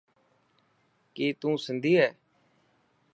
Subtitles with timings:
[1.15, 2.09] ڪي تون سنڌي هي.